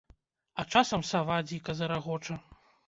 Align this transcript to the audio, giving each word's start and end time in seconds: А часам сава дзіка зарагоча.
А 0.63 0.65
часам 0.75 1.05
сава 1.11 1.37
дзіка 1.51 1.79
зарагоча. 1.83 2.43